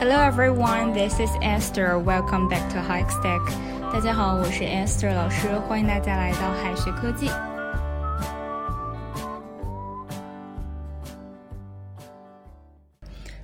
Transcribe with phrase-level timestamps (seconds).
[0.00, 1.98] Hello everyone, this is Esther.
[1.98, 3.52] Welcome back to High Stack.
[3.92, 7.28] 大家好，我是 Esther 老师，欢迎大家来到海学科技。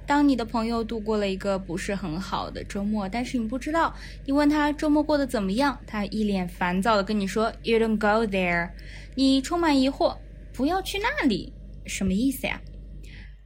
[0.07, 3.95] 当你的朋友度过了一个不是很好的周末，但是你不知道，
[4.25, 8.71] 你问他周末过得怎么样，他一脸烦躁的跟你说 “You don't go there”，
[9.15, 10.17] 你充满疑惑，
[10.55, 11.53] 不要去那里，
[11.85, 12.59] 什么意思呀？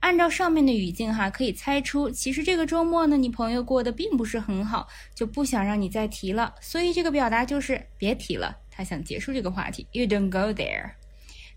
[0.00, 6.54] 按照上面的语境哈，可以猜出，其实这个周末呢，你朋友过得并不是很好，就不想让你再提了。
[6.60, 9.86] 所以这个表达就是别提了，他想结束这个话题。
[9.92, 10.92] You don't go there.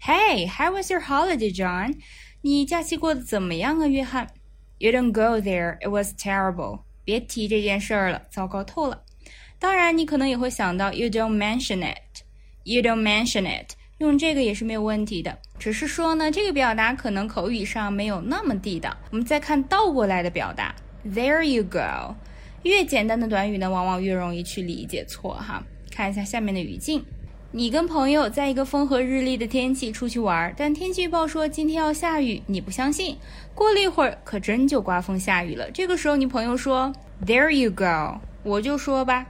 [0.02, 1.96] Hey, how was your holiday, John?
[2.42, 4.28] 你假期过得怎么样啊，约翰
[4.78, 5.78] ？You don't go there.
[5.80, 6.82] It was terrible.
[7.06, 9.04] 别提这件事儿了，糟糕透了。
[9.58, 12.24] 当然，你可能也会想到，You don't mention it.
[12.64, 13.76] You don't mention it.
[14.00, 18.98] 用这个也是没有问题的，只是说呢，这个表达可能口语上没有那么地道。
[19.12, 20.74] 我们再看倒过来的表达
[21.06, 22.16] ，There you go。
[22.64, 25.64] 越简单的短语呢，往往越容易去理解错哈。
[25.92, 27.06] 看一下下面的语境：
[27.52, 33.18] 你跟朋友在一个风和日丽的天气出去玩，但天气预报说今天要下雨，你不相信。
[33.54, 35.70] 过了一会儿，可真就刮风下雨了。
[35.72, 36.92] 这个时候，你朋友说
[37.26, 38.20] ，There you go。
[38.44, 39.28] 我就说吧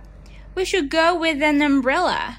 [0.54, 2.36] ，We should go with an umbrella。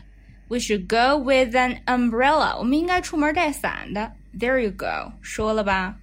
[0.48, 2.56] We should go with an umbrella。
[2.58, 4.12] 我们应该出门带伞的。
[4.38, 5.96] There you go，说了吧。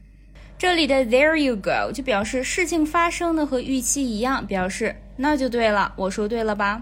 [0.58, 6.82] 这里的 There you go 就表示事情发生的和预期一样，表示那就对了，我说对了吧？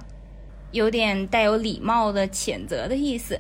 [0.72, 3.40] 有点带有礼貌的谴责的意思。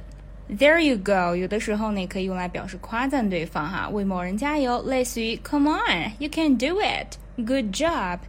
[0.49, 8.19] There you go，有的时候呢可以用来表示夸赞对方哈，为某人加油，类似于 Come on，you can do it Good job。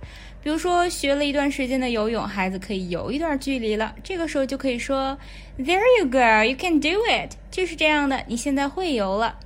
[0.43, 5.17] 比如说学了一段时间的游泳，孩子可以游一段距离了，这个时候就可以说
[5.59, 9.39] ，There you go, you can do it，就是这样的，你现在会游了。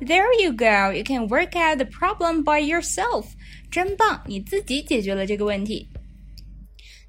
[0.00, 3.24] There you go, you can work out the problem by yourself，
[3.70, 5.88] 真棒，你自己解决了这个问题。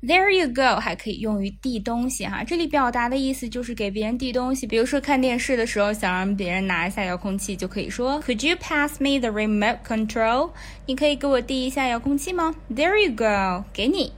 [0.04, 2.44] There you go，还可以用于递东西哈。
[2.44, 4.68] 这里表达的意思就是给别人递东西。
[4.68, 10.52] 比如说看电视的时候，想让别人拿一下遥控器，就可以说 Could you pass me the remote control？
[10.86, 14.14] 你可以给我递一下遥控器吗？There you go，给你。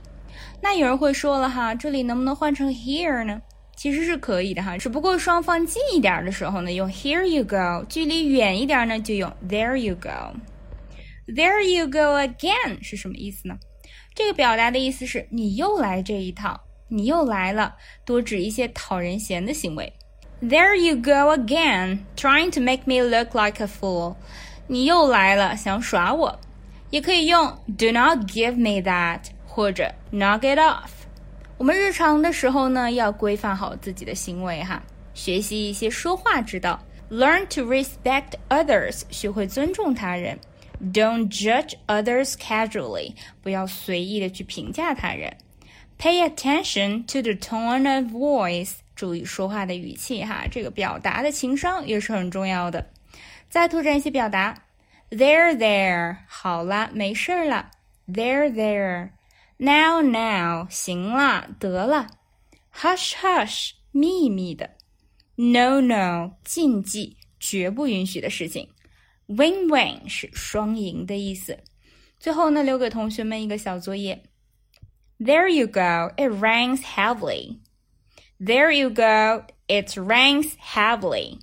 [0.62, 3.42] 那有人会说了哈，这里能不能换成 here 呢？
[3.78, 10.36] 其实是可以的哈，只不过双方近一点的时候呢，用 Here you go；距离远一点呢，就用 There you go。
[11.26, 13.56] There you go again 是什么意思呢？
[14.14, 19.94] 这个表达的意思是你又来这一套，你又来了，多指一些讨人嫌的行为。
[20.42, 24.16] There you go again, trying to make me look like a fool。
[24.68, 26.40] 你又来了，想耍我。
[26.90, 30.90] 也可以用 Do not give me that，或者 Knock it off。
[31.58, 34.82] 我们日常的时候呢，要规范好自己的行为哈，
[35.14, 36.82] 学习一些说话之道。
[37.12, 40.40] Learn to respect others，学会尊重他人。
[40.82, 45.38] Don't judge others casually，不要随意的去评价他人。
[45.98, 52.90] Pay attention to the tone of voice，注意说话的语气哈，这个表达的情商也是很重要的。
[53.50, 54.64] 再拓展一些表达
[55.10, 57.72] ，There there，好了，没事儿了。
[58.08, 62.08] There there，Now now，行了，得了。
[62.74, 64.70] Hush hush，秘密的。
[65.36, 68.70] No no，禁忌，绝不允许的事情。
[69.30, 71.58] Win-win 是双赢的意思。
[72.20, 74.24] 最后呢，留给同学们一个小作业。
[75.20, 76.12] There you go.
[76.18, 77.60] It rains heavily.
[78.40, 79.46] There you go.
[79.68, 81.38] It rains heavily.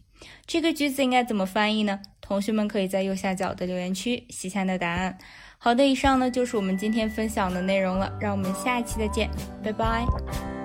[0.47, 2.01] 这个句子应该怎么翻译呢？
[2.21, 5.17] 同学们可以在右下角的留言区写下你的答案。
[5.59, 8.13] 好的，以上呢就是我们今天分享的内容了。
[8.21, 9.31] 让我们下一期再见，
[9.63, 10.56] 拜拜。